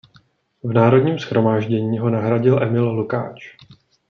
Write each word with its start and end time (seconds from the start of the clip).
V 0.63 0.73
Národním 0.73 1.17
shromáždění 1.19 1.97
ho 1.99 2.09
nahradil 2.09 2.63
Emil 2.63 2.89
Lukáč. 2.89 3.55